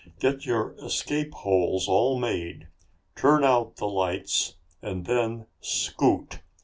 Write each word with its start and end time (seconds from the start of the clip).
Get 0.19 0.47
your 0.47 0.73
escape 0.83 1.31
holes 1.31 1.87
all 1.87 2.17
made, 2.17 2.69
turn 3.15 3.43
out 3.43 3.75
the 3.75 3.85
lights, 3.87 4.55
and 4.81 5.05
then 5.05 5.45
scoot! 5.59 6.39